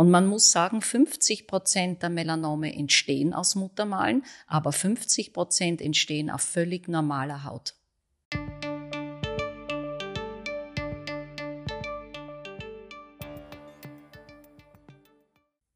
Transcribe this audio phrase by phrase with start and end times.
[0.00, 6.30] Und man muss sagen, 50 Prozent der Melanome entstehen aus Muttermalen, aber 50 Prozent entstehen
[6.30, 7.74] auf völlig normaler Haut.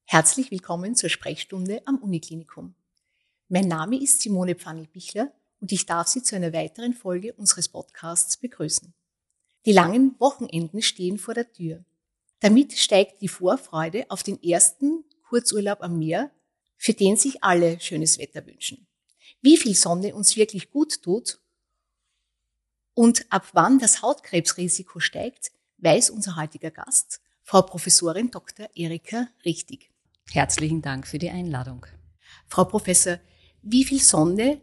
[0.06, 2.74] Herzlich willkommen zur Sprechstunde am Uniklinikum.
[3.50, 8.38] Mein Name ist Simone Pfannel-Bichler und ich darf Sie zu einer weiteren Folge unseres Podcasts
[8.38, 8.94] begrüßen.
[9.66, 11.84] Die langen Wochenenden stehen vor der Tür.
[12.44, 16.30] Damit steigt die Vorfreude auf den ersten Kurzurlaub am Meer,
[16.76, 18.86] für den sich alle schönes Wetter wünschen.
[19.40, 21.38] Wie viel Sonne uns wirklich gut tut
[22.92, 28.68] und ab wann das Hautkrebsrisiko steigt, weiß unser heutiger Gast, Frau Professorin Dr.
[28.74, 29.90] Erika Richtig.
[30.30, 31.86] Herzlichen Dank für die Einladung.
[32.48, 33.20] Frau Professor,
[33.62, 34.60] wie viel Sonne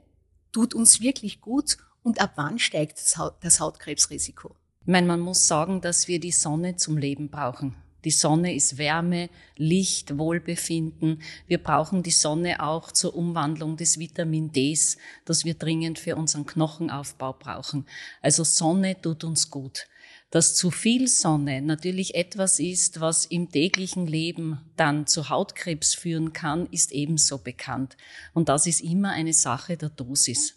[0.52, 4.56] tut uns wirklich gut und ab wann steigt das Hautkrebsrisiko?
[4.82, 7.76] Ich meine, man muss sagen, dass wir die Sonne zum Leben brauchen.
[8.04, 11.22] Die Sonne ist Wärme, Licht, Wohlbefinden.
[11.46, 16.48] Wir brauchen die Sonne auch zur Umwandlung des Vitamin Ds, das wir dringend für unseren
[16.48, 17.86] Knochenaufbau brauchen.
[18.24, 19.86] Also Sonne tut uns gut.
[20.32, 26.34] Dass zu viel Sonne natürlich etwas ist, was im täglichen Leben dann zu Hautkrebs führen
[26.34, 27.98] kann, ist ebenso bekannt.
[28.34, 30.56] Und das ist immer eine Sache der Dosis.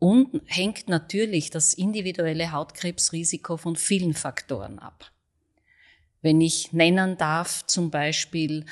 [0.00, 5.12] Und hängt natürlich das individuelle Hautkrebsrisiko von vielen Faktoren ab.
[6.22, 8.64] Wenn ich nennen darf, zum Beispiel,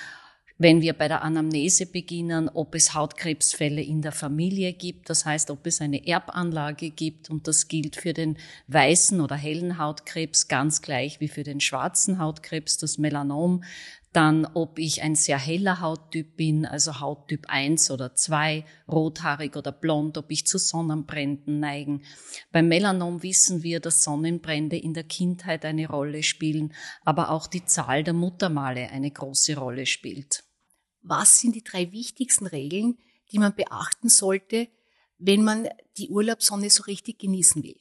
[0.56, 5.50] wenn wir bei der Anamnese beginnen, ob es Hautkrebsfälle in der Familie gibt, das heißt,
[5.50, 10.82] ob es eine Erbanlage gibt, und das gilt für den weißen oder hellen Hautkrebs ganz
[10.82, 13.62] gleich wie für den schwarzen Hautkrebs, das Melanom,
[14.12, 19.70] dann ob ich ein sehr heller Hauttyp bin, also Hauttyp 1 oder 2, rothaarig oder
[19.70, 22.02] blond, ob ich zu Sonnenbränden neigen.
[22.50, 26.72] Beim Melanom wissen wir, dass Sonnenbrände in der Kindheit eine Rolle spielen,
[27.04, 30.44] aber auch die Zahl der Muttermale eine große Rolle spielt.
[31.02, 32.98] Was sind die drei wichtigsten Regeln,
[33.30, 34.68] die man beachten sollte,
[35.18, 37.76] wenn man die Urlaubssonne so richtig genießen will?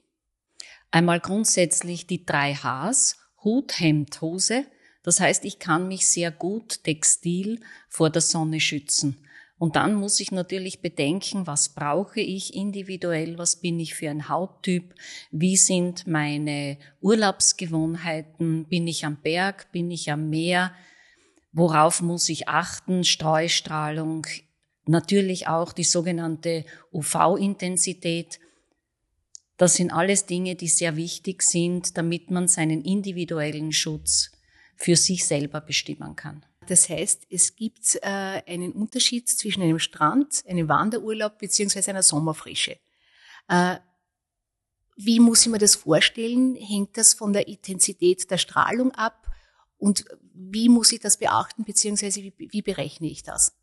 [0.91, 4.65] Einmal grundsätzlich die drei Hs, Hut, Hemd, Hose,
[5.07, 9.15] das heißt, ich kann mich sehr gut textil vor der Sonne schützen.
[9.57, 14.27] Und dann muss ich natürlich bedenken, was brauche ich individuell, was bin ich für ein
[14.27, 14.93] Hauttyp,
[15.31, 20.73] wie sind meine Urlaubsgewohnheiten, bin ich am Berg, bin ich am Meer,
[21.53, 24.27] worauf muss ich achten, Streustrahlung,
[24.87, 28.41] natürlich auch die sogenannte UV-Intensität.
[29.55, 34.31] Das sind alles Dinge, die sehr wichtig sind, damit man seinen individuellen Schutz
[34.77, 36.45] für sich selber bestimmen kann.
[36.67, 42.77] Das heißt, es gibt äh, einen Unterschied zwischen einem Strand, einem Wanderurlaub beziehungsweise einer Sommerfrische.
[43.47, 43.77] Äh,
[44.95, 46.55] wie muss ich mir das vorstellen?
[46.55, 49.27] Hängt das von der Intensität der Strahlung ab?
[49.77, 53.53] Und wie muss ich das beachten, beziehungsweise wie, wie berechne ich das?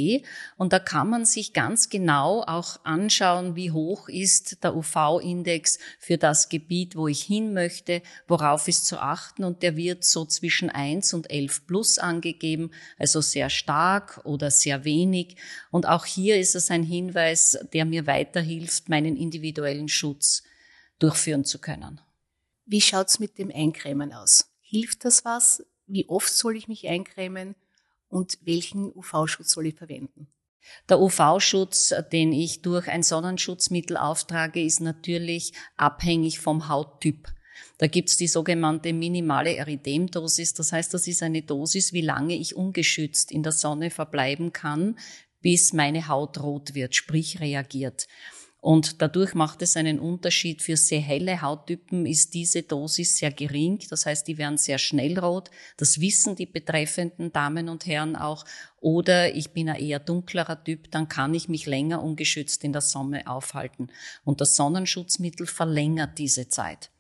[0.57, 6.17] und da kann man sich ganz genau auch anschauen, wie hoch ist der UV-Index für
[6.17, 10.71] das Gebiet, wo ich hin möchte, worauf ist zu achten und der wird so zwischen
[10.71, 15.37] 1 und 11 plus angegeben, also sehr stark oder sehr wenig
[15.71, 20.45] und auch hier ist es ein Hinweis, der der mir weiterhilft, meinen individuellen Schutz
[21.01, 22.01] durchführen zu können.
[22.65, 24.53] Wie schaut's mit dem Eincremen aus?
[24.61, 25.67] Hilft das was?
[25.87, 27.57] Wie oft soll ich mich eincremen?
[28.09, 30.29] Und welchen UV-Schutz soll ich verwenden?
[30.89, 37.29] Der UV-Schutz, den ich durch ein Sonnenschutzmittel auftrage, ist natürlich abhängig vom Hauttyp.
[37.79, 40.55] Da gibt's die sogenannte minimale Erythemdosis.
[40.55, 44.97] Das heißt, das ist eine Dosis, wie lange ich ungeschützt in der Sonne verbleiben kann,
[45.43, 48.07] bis meine Haut rot wird, sprich reagiert.
[48.63, 50.63] Und dadurch macht es einen Unterschied.
[50.63, 53.81] Für sehr helle Hauttypen ist diese Dosis sehr gering.
[53.91, 55.51] Das heißt, die werden sehr schnell rot.
[55.79, 58.45] Das wissen die betreffenden Damen und Herren auch.
[58.81, 62.83] Oder ich bin ein eher dunklerer Typ, dann kann ich mich länger ungeschützt in der
[62.83, 63.89] Sonne aufhalten.
[64.23, 66.92] Und das Sonnenschutzmittel verlängert diese Zeit.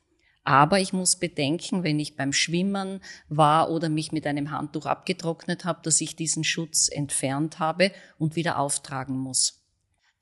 [0.44, 5.64] Aber ich muss bedenken, wenn ich beim Schwimmen war oder mich mit einem Handtuch abgetrocknet
[5.64, 9.62] habe, dass ich diesen Schutz entfernt habe und wieder auftragen muss.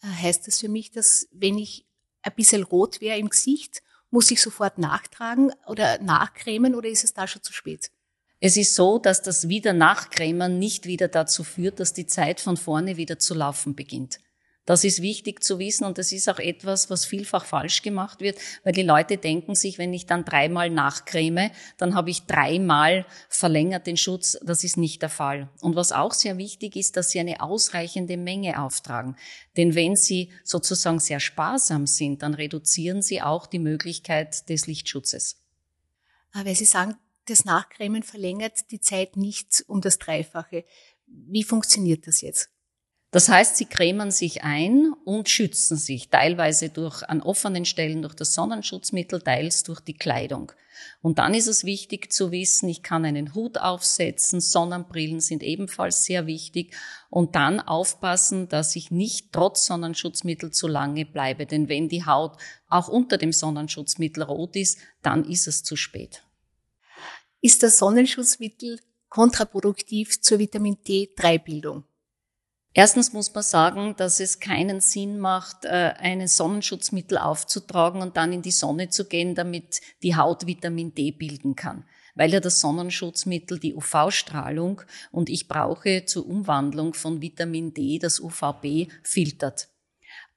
[0.02, 1.87] Heißt das für mich, dass wenn ich
[2.22, 7.14] ein bisschen rot wäre im Gesicht, muss ich sofort nachtragen oder nachcremen oder ist es
[7.14, 7.90] da schon zu spät?
[8.40, 12.56] Es ist so, dass das wieder Nachcremen nicht wieder dazu führt, dass die Zeit von
[12.56, 14.19] vorne wieder zu laufen beginnt.
[14.66, 18.38] Das ist wichtig zu wissen und das ist auch etwas, was vielfach falsch gemacht wird,
[18.62, 23.86] weil die Leute denken sich, wenn ich dann dreimal nachcreme, dann habe ich dreimal verlängert
[23.86, 24.38] den Schutz.
[24.42, 25.48] Das ist nicht der Fall.
[25.60, 29.16] Und was auch sehr wichtig ist, dass Sie eine ausreichende Menge auftragen.
[29.56, 35.42] Denn wenn Sie sozusagen sehr sparsam sind, dann reduzieren Sie auch die Möglichkeit des Lichtschutzes.
[36.32, 36.96] Weil Sie sagen,
[37.26, 40.64] das Nachcremen verlängert die Zeit nicht um das Dreifache.
[41.06, 42.50] Wie funktioniert das jetzt?
[43.12, 48.14] Das heißt, sie cremen sich ein und schützen sich, teilweise durch an offenen Stellen durch
[48.14, 50.52] das Sonnenschutzmittel, teils durch die Kleidung.
[51.02, 56.04] Und dann ist es wichtig zu wissen, ich kann einen Hut aufsetzen, Sonnenbrillen sind ebenfalls
[56.04, 56.74] sehr wichtig
[57.10, 62.36] und dann aufpassen, dass ich nicht trotz Sonnenschutzmittel zu lange bleibe, denn wenn die Haut
[62.68, 66.22] auch unter dem Sonnenschutzmittel rot ist, dann ist es zu spät.
[67.40, 68.78] Ist das Sonnenschutzmittel
[69.08, 71.84] kontraproduktiv zur Vitamin D3-Bildung?
[72.72, 78.32] Erstens muss man sagen, dass es keinen Sinn macht, äh, ein Sonnenschutzmittel aufzutragen und dann
[78.32, 81.84] in die Sonne zu gehen, damit die Haut Vitamin D bilden kann.
[82.14, 88.20] Weil ja das Sonnenschutzmittel die UV-Strahlung und ich brauche zur Umwandlung von Vitamin D das
[88.20, 89.69] UVB filtert.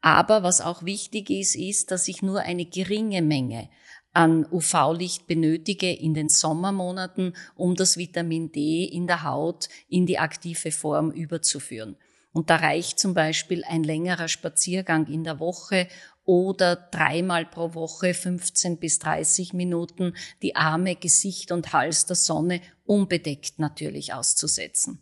[0.01, 3.69] Aber was auch wichtig ist, ist, dass ich nur eine geringe Menge
[4.11, 10.19] an UV-Licht benötige in den Sommermonaten, um das Vitamin D in der Haut in die
[10.19, 11.95] aktive Form überzuführen.
[12.33, 15.87] Und da reicht zum Beispiel ein längerer Spaziergang in der Woche
[16.25, 22.61] oder dreimal pro Woche 15 bis 30 Minuten die Arme, Gesicht und Hals der Sonne
[22.85, 24.99] unbedeckt natürlich auszusetzen.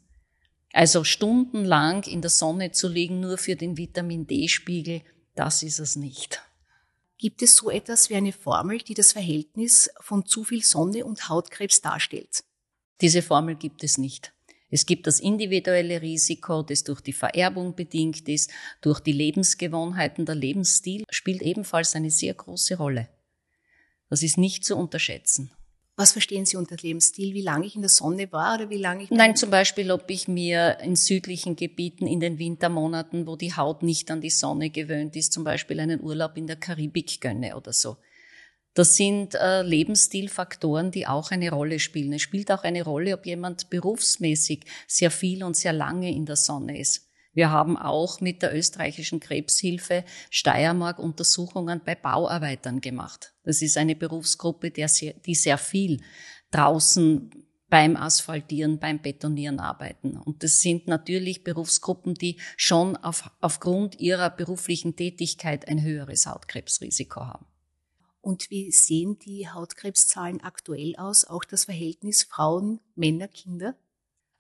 [0.74, 5.01] Also stundenlang in der Sonne zu liegen nur für den Vitamin D-Spiegel,
[5.36, 6.42] das ist es nicht.
[7.18, 11.30] Gibt es so etwas wie eine Formel, die das Verhältnis von zu viel Sonne und
[11.30, 12.44] Hautkrebs darstellt?
[13.00, 14.33] Diese Formel gibt es nicht.
[14.71, 20.25] Es gibt das individuelle Risiko, das durch die Vererbung bedingt ist, durch die Lebensgewohnheiten.
[20.25, 23.09] Der Lebensstil spielt ebenfalls eine sehr große Rolle.
[24.09, 25.51] Das ist nicht zu unterschätzen.
[25.97, 27.33] Was verstehen Sie unter Lebensstil?
[27.33, 29.12] Wie lange ich in der Sonne war oder wie lange ich?
[29.12, 33.83] Nein, zum Beispiel, ob ich mir in südlichen Gebieten in den Wintermonaten, wo die Haut
[33.83, 37.73] nicht an die Sonne gewöhnt ist, zum Beispiel einen Urlaub in der Karibik gönne oder
[37.73, 37.97] so.
[38.73, 42.13] Das sind äh, Lebensstilfaktoren, die auch eine Rolle spielen.
[42.13, 46.38] Es spielt auch eine Rolle, ob jemand berufsmäßig sehr viel und sehr lange in der
[46.38, 47.09] Sonne ist.
[47.33, 53.33] Wir haben auch mit der österreichischen Krebshilfe Steiermark Untersuchungen bei Bauarbeitern gemacht.
[53.44, 56.01] Das ist eine Berufsgruppe, die sehr viel
[56.51, 57.31] draußen
[57.69, 60.18] beim Asphaltieren, beim Betonieren arbeiten.
[60.18, 67.21] Und das sind natürlich Berufsgruppen, die schon auf, aufgrund ihrer beruflichen Tätigkeit ein höheres Hautkrebsrisiko
[67.21, 67.45] haben.
[68.21, 71.25] Und wie sehen die Hautkrebszahlen aktuell aus?
[71.25, 73.75] Auch das Verhältnis Frauen, Männer, Kinder?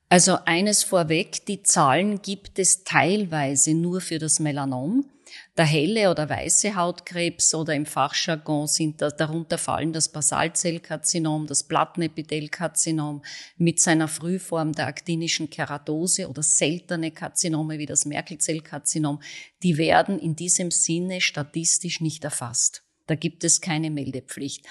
[0.07, 5.09] Also eines vorweg, die Zahlen gibt es teilweise nur für das Melanom.
[5.57, 11.63] Der helle oder weiße Hautkrebs oder im Fachjargon sind da, darunter fallen das Basalzellkarzinom, das
[11.63, 13.23] Plattenepithelkarzinom
[13.55, 19.21] mit seiner Frühform der aktinischen Keratose oder seltene Karzinome wie das Merkelzellkarzinom.
[19.63, 22.83] Die werden in diesem Sinne statistisch nicht erfasst.
[23.11, 24.65] Da gibt es keine Meldepflicht.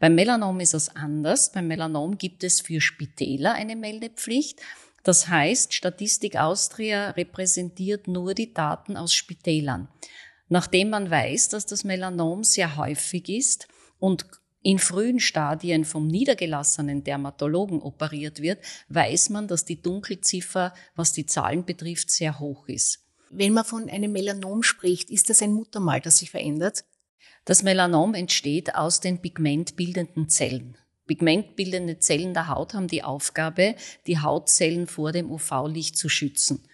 [0.00, 1.50] Beim Melanom ist es anders.
[1.52, 4.60] Beim Melanom gibt es für Spitäler eine Meldepflicht.
[5.02, 9.88] Das heißt, Statistik Austria repräsentiert nur die Daten aus Spitälern.
[10.50, 13.66] Nachdem man weiß, dass das Melanom sehr häufig ist
[13.98, 14.26] und
[14.60, 18.58] in frühen Stadien vom niedergelassenen Dermatologen operiert wird,
[18.90, 23.06] weiß man, dass die Dunkelziffer, was die Zahlen betrifft, sehr hoch ist.
[23.30, 26.84] Wenn man von einem Melanom spricht, ist das ein Muttermal, das sich verändert?
[27.46, 30.76] Das Melanom entsteht aus den pigmentbildenden Zellen.
[31.06, 33.76] Pigmentbildende Zellen der Haut haben die Aufgabe,
[34.08, 36.64] die Hautzellen vor dem UV-Licht zu schützen.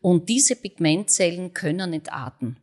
[0.00, 2.56] Und diese Pigmentzellen können entarten.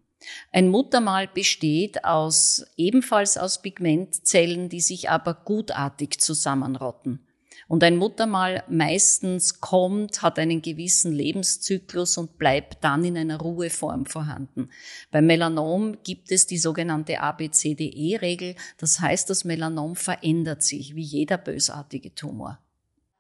[0.52, 7.24] Ein Muttermal besteht aus, ebenfalls aus Pigmentzellen, die sich aber gutartig zusammenrotten.
[7.68, 14.06] Und ein Muttermal meistens kommt, hat einen gewissen Lebenszyklus und bleibt dann in einer Ruheform
[14.06, 14.70] vorhanden.
[15.12, 18.56] Beim Melanom gibt es die sogenannte ABCDE-Regel.
[18.78, 22.60] Das heißt, das Melanom verändert sich wie jeder bösartige Tumor.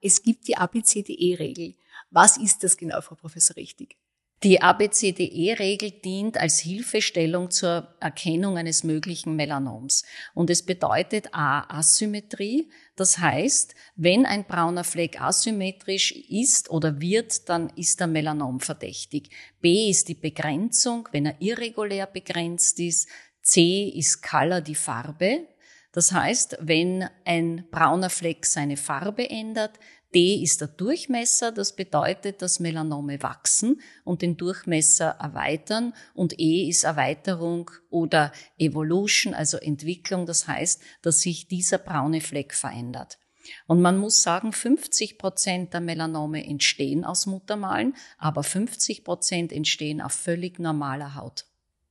[0.01, 1.75] Es gibt die ABCDE-Regel.
[2.12, 3.98] Was ist das genau, Frau Professor Richtig?
[4.41, 10.05] Die ABCDE-Regel dient als Hilfestellung zur Erkennung eines möglichen Melanoms.
[10.34, 12.69] Und es bedeutet A, Asymmetrie.
[12.96, 19.29] Das heißt, wenn ein brauner Fleck asymmetrisch ist oder wird, dann ist der Melanom verdächtig.
[19.60, 23.10] B ist die Begrenzung, wenn er irregulär begrenzt ist.
[23.41, 25.48] C ist Color, die Farbe.
[25.91, 29.79] Das heißt, wenn ein brauner Fleck seine Farbe ändert,
[30.13, 36.67] D ist der Durchmesser, das bedeutet, dass Melanome wachsen und den Durchmesser erweitern und E
[36.67, 43.19] ist Erweiterung oder Evolution, also Entwicklung, das heißt, dass sich dieser braune Fleck verändert.
[43.67, 50.01] Und man muss sagen, 50 Prozent der Melanome entstehen aus Muttermalen, aber 50 Prozent entstehen
[50.01, 51.45] auf völlig normaler Haut.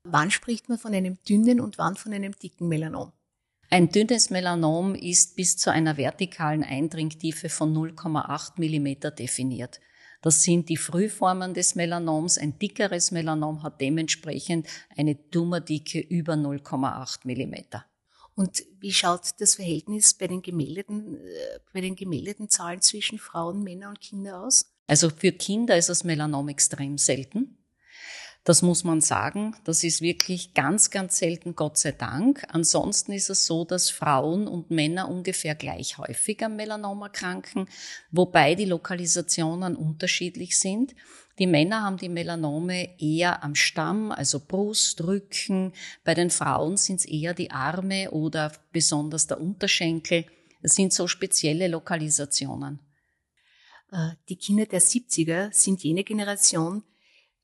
[0.04, 3.12] Wann spricht man von einem dünnen und wann von einem dicken Melanom?
[3.70, 9.80] Ein dünnes Melanom ist bis zu einer vertikalen Eindringtiefe von 0,8 mm definiert.
[10.22, 12.38] Das sind die Frühformen des Melanoms.
[12.38, 17.82] Ein dickeres Melanom hat dementsprechend eine Tummerdicke über 0,8 mm.
[18.34, 23.62] Und wie schaut das Verhältnis bei den gemeldeten, äh, bei den gemeldeten Zahlen zwischen Frauen,
[23.62, 24.72] Männern und Kindern aus?
[24.86, 27.58] Also für Kinder ist das Melanom extrem selten.
[28.48, 29.54] Das muss man sagen.
[29.64, 32.46] Das ist wirklich ganz, ganz selten, Gott sei Dank.
[32.48, 37.68] Ansonsten ist es so, dass Frauen und Männer ungefähr gleich häufig am Melanom erkranken,
[38.10, 40.94] wobei die Lokalisationen unterschiedlich sind.
[41.38, 45.74] Die Männer haben die Melanome eher am Stamm, also Brust, Rücken.
[46.02, 50.24] Bei den Frauen sind es eher die Arme oder besonders der Unterschenkel.
[50.62, 52.78] Es sind so spezielle Lokalisationen.
[53.92, 56.82] Äh, die Kinder der 70er sind jene Generation,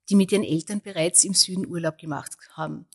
[0.09, 2.87] die mit ihren Eltern bereits im Süden Urlaub gemacht haben.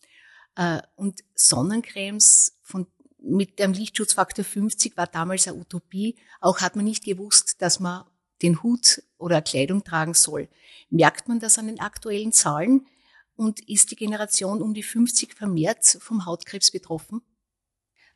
[0.55, 2.87] Äh, und Sonnencremes von,
[3.21, 6.15] mit einem Lichtschutzfaktor 50 war damals eine Utopie.
[6.41, 8.05] Auch hat man nicht gewusst, dass man
[8.41, 10.47] den Hut oder Kleidung tragen soll.
[10.89, 12.87] Merkt man das an den aktuellen Zahlen?
[13.35, 17.21] Und ist die Generation um die 50 vermehrt vom Hautkrebs betroffen?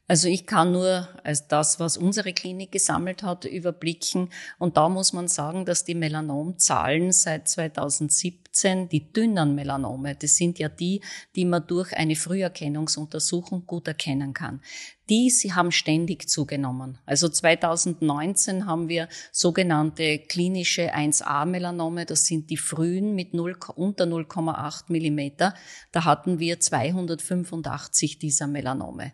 [0.06, 4.30] Also ich kann nur als das, was unsere Klinik gesammelt hat, überblicken.
[4.60, 10.60] Und da muss man sagen, dass die Melanomzahlen seit 2017, die dünnen Melanome, das sind
[10.60, 11.00] ja die,
[11.38, 14.62] die man durch eine Früherkennungsuntersuchung gut erkennen kann.
[15.10, 16.98] Die, sie haben ständig zugenommen.
[17.06, 24.84] Also 2019 haben wir sogenannte klinische 1a-Melanome, das sind die frühen mit 0, unter 0,8
[24.90, 25.54] Millimeter.
[25.94, 29.14] Da hatten wir 285 dieser Melanome.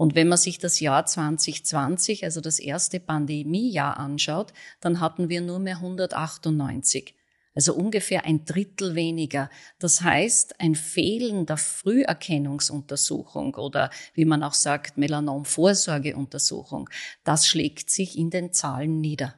[0.00, 5.42] Und wenn man sich das Jahr 2020, also das erste Pandemiejahr anschaut, dann hatten wir
[5.42, 7.14] nur mehr 198.
[7.54, 9.50] Also ungefähr ein Drittel weniger.
[9.78, 16.88] Das heißt, ein Fehlen der Früherkennungsuntersuchung oder wie man auch sagt, Melanom-Vorsorgeuntersuchung,
[17.22, 19.34] das schlägt sich in den Zahlen nieder.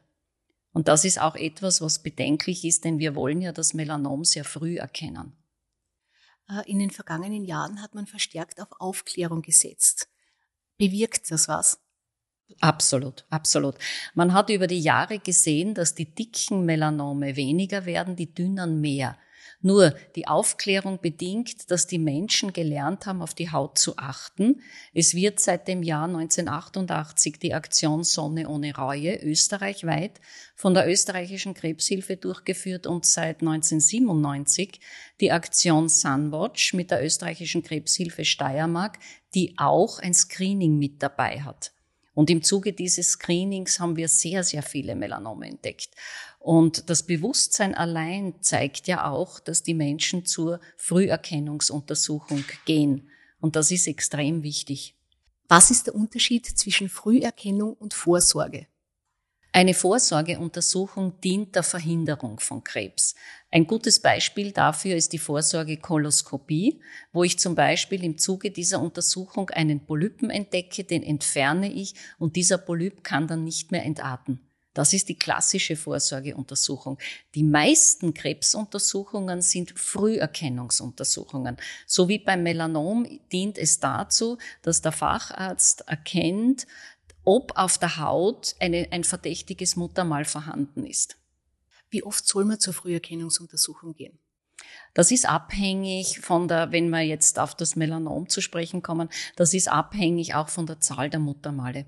[0.72, 4.44] Und das ist auch etwas, was bedenklich ist, denn wir wollen ja das Melanom sehr
[4.44, 5.32] früh erkennen.
[6.48, 10.11] Äh, in den vergangenen Jahren hat man verstärkt auf Aufklärung gesetzt
[10.78, 11.78] bewirkt das was?
[12.60, 13.76] Absolut, absolut.
[14.14, 19.16] Man hat über die Jahre gesehen, dass die dicken Melanome weniger werden, die dünnen mehr.
[19.62, 24.60] Nur die Aufklärung bedingt, dass die Menschen gelernt haben, auf die Haut zu achten.
[24.92, 30.20] Es wird seit dem Jahr 1988 die Aktion Sonne ohne Reue österreichweit
[30.56, 34.80] von der österreichischen Krebshilfe durchgeführt und seit 1997
[35.20, 38.98] die Aktion Sunwatch mit der österreichischen Krebshilfe Steiermark,
[39.34, 41.72] die auch ein Screening mit dabei hat.
[42.14, 45.90] Und im Zuge dieses Screenings haben wir sehr, sehr viele Melanome entdeckt.
[46.38, 53.08] Und das Bewusstsein allein zeigt ja auch, dass die Menschen zur Früherkennungsuntersuchung gehen.
[53.40, 54.94] Und das ist extrem wichtig.
[55.48, 58.66] Was ist der Unterschied zwischen Früherkennung und Vorsorge?
[59.54, 63.14] Eine Vorsorgeuntersuchung dient der Verhinderung von Krebs.
[63.50, 66.80] Ein gutes Beispiel dafür ist die Vorsorgekoloskopie,
[67.12, 72.36] wo ich zum Beispiel im Zuge dieser Untersuchung einen Polypen entdecke, den entferne ich und
[72.36, 74.40] dieser Polyp kann dann nicht mehr entarten.
[74.72, 76.98] Das ist die klassische Vorsorgeuntersuchung.
[77.34, 81.58] Die meisten Krebsuntersuchungen sind Früherkennungsuntersuchungen.
[81.86, 86.66] So wie beim Melanom dient es dazu, dass der Facharzt erkennt,
[87.24, 91.16] ob auf der Haut eine, ein verdächtiges Muttermal vorhanden ist.
[91.90, 94.18] Wie oft soll man zur Früherkennungsuntersuchung gehen?
[94.94, 99.54] Das ist abhängig von der, wenn wir jetzt auf das Melanom zu sprechen kommen, das
[99.54, 101.86] ist abhängig auch von der Zahl der Muttermale.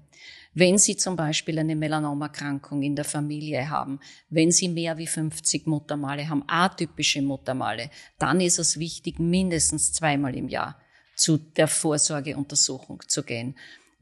[0.55, 3.99] Wenn Sie zum Beispiel eine Melanomerkrankung in der Familie haben,
[4.31, 10.37] wenn Sie mehr wie 50 Muttermale haben, atypische Muttermale, dann ist es wichtig, mindestens zweimal
[10.37, 10.79] im Jahr
[11.17, 13.57] zu der Vorsorgeuntersuchung zu gehen.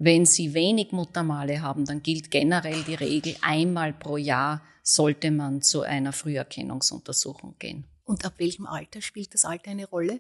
[0.05, 5.63] Wenn Sie wenig Muttermale haben, dann gilt generell die Regel, einmal pro Jahr sollte man
[5.63, 7.85] zu einer Früherkennungsuntersuchung gehen.
[8.05, 10.19] Und ab welchem Alter spielt das Alter eine Rolle?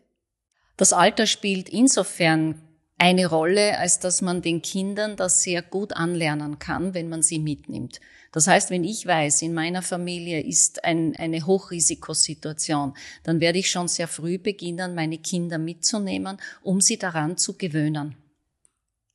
[0.77, 2.63] Das Alter spielt insofern
[2.97, 7.41] eine Rolle, als dass man den Kindern das sehr gut anlernen kann, wenn man sie
[7.41, 8.01] mitnimmt.
[8.31, 13.69] Das heißt, wenn ich weiß, in meiner Familie ist ein, eine Hochrisikosituation, dann werde ich
[13.69, 18.22] schon sehr früh beginnen, meine Kinder mitzunehmen, um sie daran zu gewöhnen.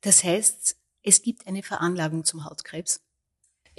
[0.02, 3.02] Das heißt, es gibt eine Veranlagung zum Hautkrebs?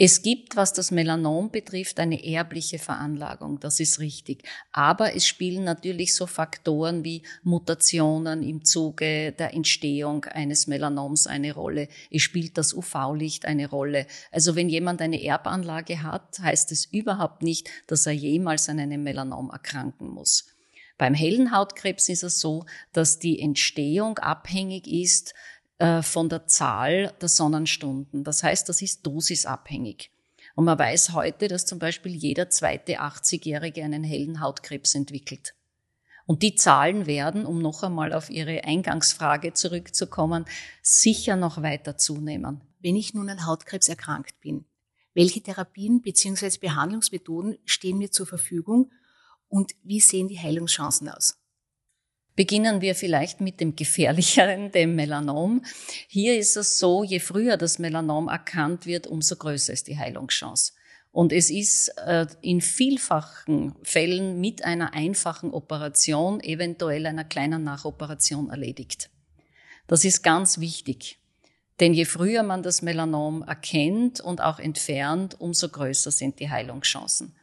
[0.00, 4.44] Es gibt, was das Melanom betrifft, eine erbliche Veranlagung, das ist richtig.
[4.70, 11.52] Aber es spielen natürlich so Faktoren wie Mutationen im Zuge der Entstehung eines Melanoms eine
[11.52, 11.88] Rolle.
[12.12, 14.06] Es spielt das UV-Licht eine Rolle.
[14.30, 19.02] Also wenn jemand eine Erbanlage hat, heißt es überhaupt nicht, dass er jemals an einem
[19.02, 20.46] Melanom erkranken muss.
[20.96, 25.34] Beim hellen Hautkrebs ist es so, dass die Entstehung abhängig ist
[25.78, 28.24] äh, von der Zahl der Sonnenstunden.
[28.24, 30.10] Das heißt, das ist dosisabhängig.
[30.54, 35.54] Und man weiß heute, dass zum Beispiel jeder zweite 80-Jährige einen hellen Hautkrebs entwickelt.
[36.26, 40.44] Und die Zahlen werden, um noch einmal auf Ihre Eingangsfrage zurückzukommen,
[40.82, 42.60] sicher noch weiter zunehmen.
[42.80, 44.66] Wenn ich nun an Hautkrebs erkrankt bin,
[45.14, 46.58] welche Therapien bzw.
[46.58, 48.90] Behandlungsmethoden stehen mir zur Verfügung
[49.48, 51.37] und wie sehen die Heilungschancen aus?
[52.38, 55.64] Beginnen wir vielleicht mit dem gefährlicheren, dem Melanom.
[56.06, 60.72] Hier ist es so, je früher das Melanom erkannt wird, umso größer ist die Heilungschance.
[61.10, 68.50] Und es ist äh, in vielfachen Fällen mit einer einfachen Operation, eventuell einer kleinen Nachoperation
[68.50, 69.10] erledigt.
[69.88, 71.18] Das ist ganz wichtig.
[71.80, 77.34] Denn je früher man das Melanom erkennt und auch entfernt, umso größer sind die Heilungschancen.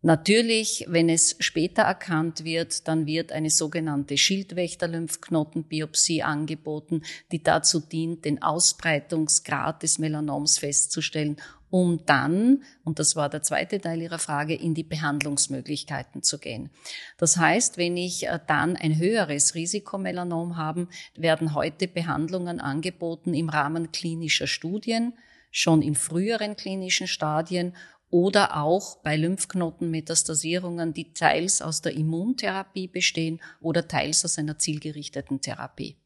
[0.00, 7.02] Natürlich, wenn es später erkannt wird, dann wird eine sogenannte Schildwächter-Lymphknotenbiopsie angeboten,
[7.32, 11.36] die dazu dient, den Ausbreitungsgrad des Melanoms festzustellen,
[11.70, 16.70] um dann, und das war der zweite Teil Ihrer Frage, in die Behandlungsmöglichkeiten zu gehen.
[17.18, 20.86] Das heißt, wenn ich äh, dann ein höheres Risikomelanom habe,
[21.16, 25.14] werden heute Behandlungen angeboten im Rahmen klinischer Studien,
[25.50, 27.74] schon in früheren klinischen Stadien
[28.10, 35.40] oder auch bei Lymphknotenmetastasierungen, die teils aus der Immuntherapie bestehen oder teils aus einer zielgerichteten
[35.40, 35.96] Therapie.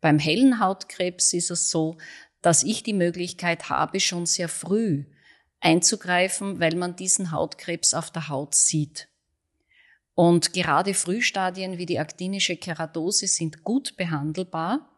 [0.00, 1.98] Beim hellen Hautkrebs ist es so,
[2.42, 5.04] dass ich die Möglichkeit habe, schon sehr früh
[5.60, 9.08] einzugreifen, weil man diesen Hautkrebs auf der Haut sieht.
[10.14, 14.90] Und gerade Frühstadien wie die aktinische Keratose sind gut behandelbar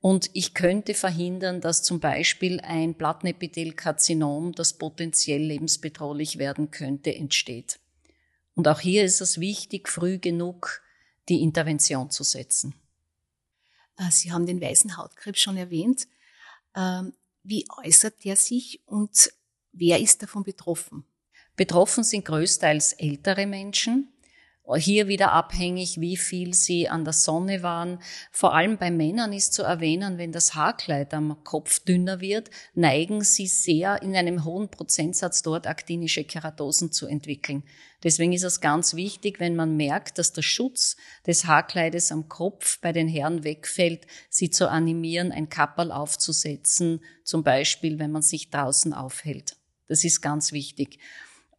[0.00, 7.80] und ich könnte verhindern, dass zum Beispiel ein Plattenepithelkarzinom, das potenziell lebensbedrohlich werden könnte, entsteht.
[8.54, 10.82] Und auch hier ist es wichtig, früh genug
[11.28, 12.74] die Intervention zu setzen.
[13.96, 16.06] Äh, Sie haben den weißen Hautkrebs schon erwähnt.
[16.74, 19.32] Ähm, wie äußert der sich und
[19.72, 21.04] wer ist davon betroffen?
[21.54, 24.12] Betroffen sind größtenteils ältere Menschen,
[24.74, 28.00] hier wieder abhängig, wie viel sie an der Sonne waren.
[28.32, 33.22] Vor allem bei Männern ist zu erwähnen, wenn das Haarkleid am Kopf dünner wird, neigen
[33.22, 37.62] sie sehr in einem hohen Prozentsatz dort aktinische Keratosen zu entwickeln.
[38.02, 42.80] Deswegen ist es ganz wichtig, wenn man merkt, dass der Schutz des Haarkleides am Kopf
[42.80, 48.50] bei den Herren wegfällt, sie zu animieren, ein Kapperl aufzusetzen, zum Beispiel, wenn man sich
[48.50, 49.56] draußen aufhält.
[49.88, 50.98] Das ist ganz wichtig.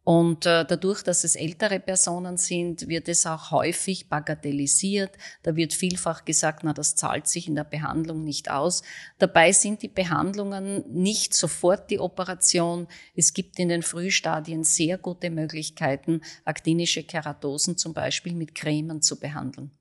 [0.08, 5.10] Und äh, dadurch, dass es ältere Personen sind, wird es auch häufig bagatellisiert.
[5.42, 8.82] Da wird vielfach gesagt, na, das zahlt sich in der Behandlung nicht aus.
[9.18, 12.88] Dabei sind die Behandlungen nicht sofort die Operation.
[13.14, 19.20] Es gibt in den Frühstadien sehr gute Möglichkeiten, aktinische Keratosen zum Beispiel mit Cremen zu
[19.20, 19.72] behandeln.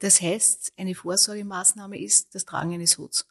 [0.00, 3.29] Das heißt, eine Vorsorgemaßnahme ist das Tragen eines Huts.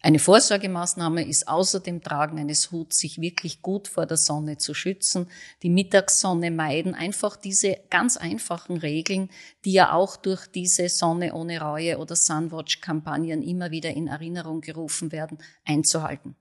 [0.00, 4.72] Eine Vorsorgemaßnahme ist außer dem Tragen eines Huts, sich wirklich gut vor der Sonne zu
[4.72, 5.28] schützen,
[5.64, 9.28] die Mittagssonne meiden, einfach diese ganz einfachen Regeln,
[9.64, 15.10] die ja auch durch diese Sonne ohne Reue oder Sunwatch-Kampagnen immer wieder in Erinnerung gerufen
[15.10, 16.36] werden, einzuhalten.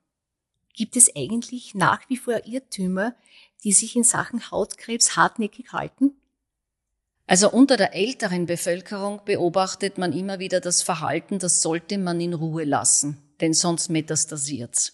[0.76, 3.16] Gibt es eigentlich nach wie vor Irrtümer,
[3.64, 6.12] die sich in Sachen Hautkrebs hartnäckig halten?
[7.26, 12.36] Also unter der älteren Bevölkerung beobachtet man immer wieder das Verhalten, das sollte man in
[12.36, 14.94] Ruhe lassen denn sonst metastasiert's.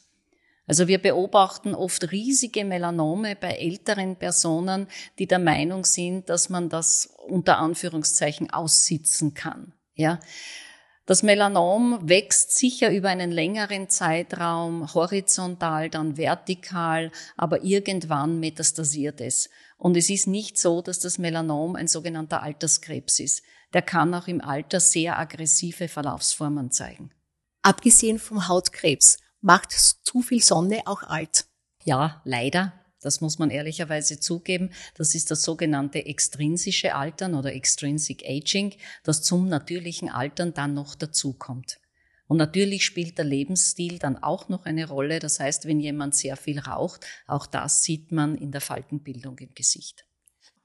[0.65, 4.87] Also wir beobachten oft riesige Melanome bei älteren Personen,
[5.19, 9.73] die der Meinung sind, dass man das unter Anführungszeichen aussitzen kann.
[9.95, 10.19] Ja.
[11.05, 19.49] Das Melanom wächst sicher über einen längeren Zeitraum, horizontal, dann vertikal, aber irgendwann metastasiert es.
[19.77, 23.43] Und es ist nicht so, dass das Melanom ein sogenannter Alterskrebs ist.
[23.73, 27.11] Der kann auch im Alter sehr aggressive Verlaufsformen zeigen.
[27.63, 31.45] Abgesehen vom Hautkrebs, macht zu viel Sonne auch alt?
[31.85, 32.73] Ja, leider.
[33.01, 34.71] Das muss man ehrlicherweise zugeben.
[34.95, 40.95] Das ist das sogenannte extrinsische Altern oder Extrinsic Aging, das zum natürlichen Altern dann noch
[40.95, 41.79] dazukommt.
[42.27, 45.19] Und natürlich spielt der Lebensstil dann auch noch eine Rolle.
[45.19, 49.53] Das heißt, wenn jemand sehr viel raucht, auch das sieht man in der Faltenbildung im
[49.53, 50.05] Gesicht.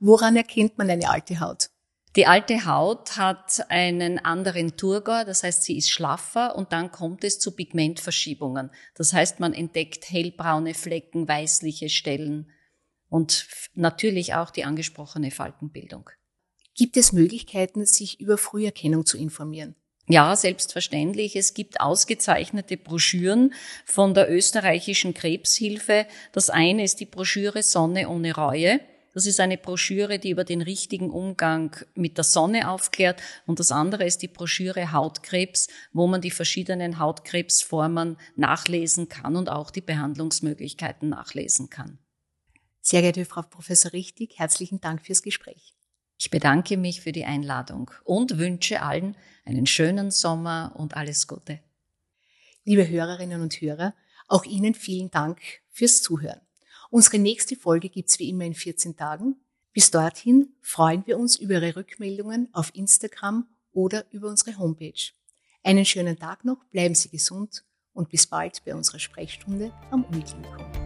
[0.00, 1.70] Woran erkennt man eine alte Haut?
[2.16, 7.22] Die alte Haut hat einen anderen Turgor, das heißt, sie ist schlaffer und dann kommt
[7.22, 8.70] es zu Pigmentverschiebungen.
[8.94, 12.50] Das heißt, man entdeckt hellbraune Flecken, weißliche Stellen
[13.08, 16.10] und natürlich auch die angesprochene Faltenbildung.
[16.74, 19.74] Gibt es Möglichkeiten, sich über Früherkennung zu informieren?
[20.06, 21.36] Ja, selbstverständlich.
[21.36, 23.52] Es gibt ausgezeichnete Broschüren
[23.84, 26.06] von der österreichischen Krebshilfe.
[26.32, 28.80] Das eine ist die Broschüre Sonne ohne Reue.
[29.18, 33.20] Das ist eine Broschüre, die über den richtigen Umgang mit der Sonne aufklärt.
[33.46, 39.48] Und das andere ist die Broschüre Hautkrebs, wo man die verschiedenen Hautkrebsformen nachlesen kann und
[39.48, 41.98] auch die Behandlungsmöglichkeiten nachlesen kann.
[42.80, 45.74] Sehr geehrte Frau Professor Richtig, herzlichen Dank fürs Gespräch.
[46.16, 51.58] Ich bedanke mich für die Einladung und wünsche allen einen schönen Sommer und alles Gute.
[52.62, 53.96] Liebe Hörerinnen und Hörer,
[54.28, 55.40] auch Ihnen vielen Dank
[55.72, 56.47] fürs Zuhören.
[56.90, 59.36] Unsere nächste Folge gibt's wie immer in 14 Tagen.
[59.72, 65.12] Bis dorthin freuen wir uns über Ihre Rückmeldungen auf Instagram oder über unsere Homepage.
[65.62, 70.77] Einen schönen Tag noch, bleiben Sie gesund und bis bald bei unserer Sprechstunde am Uniklinikum.